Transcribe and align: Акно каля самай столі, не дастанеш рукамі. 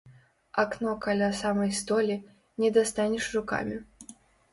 Акно 0.61 0.93
каля 1.03 1.27
самай 1.39 1.69
столі, 1.79 2.15
не 2.63 2.71
дастанеш 2.79 3.29
рукамі. 3.37 3.77